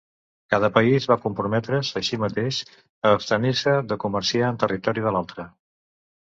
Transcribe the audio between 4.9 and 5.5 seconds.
de l'altre.